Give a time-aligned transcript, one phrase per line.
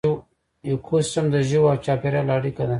[0.67, 2.69] ایکوسیسټم د ژویو او چاپیریال اړیکه ده